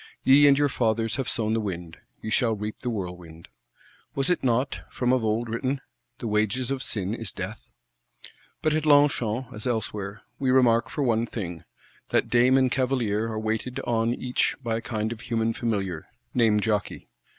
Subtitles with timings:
[0.23, 3.47] Ye and your fathers have sown the wind, ye shall reap the whirlwind.
[4.15, 5.79] Was it not, from of old, written:
[6.17, 7.69] The wages of sin is death?
[8.63, 11.65] But at Longchamp, as elsewhere, we remark for one thing,
[12.09, 16.63] that dame and cavalier are waited on each by a kind of human familiar, named
[16.63, 17.05] _jokei.